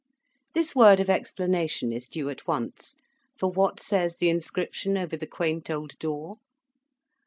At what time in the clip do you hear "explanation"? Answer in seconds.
1.11-1.93